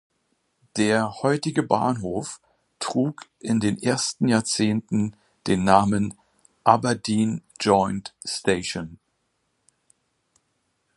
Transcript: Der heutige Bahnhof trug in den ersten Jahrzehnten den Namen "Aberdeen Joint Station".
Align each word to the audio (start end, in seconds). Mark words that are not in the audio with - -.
Der 0.77 1.21
heutige 1.21 1.61
Bahnhof 1.61 2.41
trug 2.79 3.29
in 3.39 3.59
den 3.59 3.77
ersten 3.79 4.27
Jahrzehnten 4.29 5.15
den 5.45 5.63
Namen 5.63 6.15
"Aberdeen 6.63 7.43
Joint 7.59 8.15
Station". 8.25 8.97